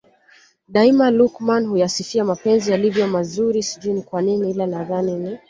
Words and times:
Daima 0.67 1.11
Luqman 1.11 1.67
huyasifia 1.67 2.23
mapenzi 2.25 2.71
yalivyo 2.71 3.07
mazuri 3.07 3.63
sijui 3.63 3.93
ni 3.93 4.01
kwanini 4.03 4.51
ila 4.51 4.67
nadhani 4.67 5.15
ni 5.15 5.37